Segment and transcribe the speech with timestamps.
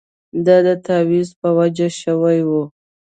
[0.45, 2.63] دا د تاویز په وجه شوې وه.